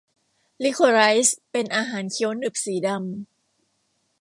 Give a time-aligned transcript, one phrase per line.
[0.63, 3.05] ลิโคไรซ์เป็นอาหารเคี้ยวหนึบสีดำ